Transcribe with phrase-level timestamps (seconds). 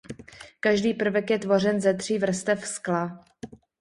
[0.59, 3.23] Každý prvek je tvořen ze tří vrstev skla.